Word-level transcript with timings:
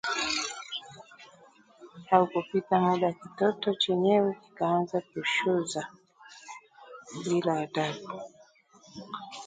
Haukupita 2.09 2.75
muda 2.87 3.09
kitoto 3.19 3.69
chenyewe 3.83 4.29
kikaanza 4.41 4.97
kushuza 5.11 5.81
bila 7.23 7.51
adabu 7.65 8.07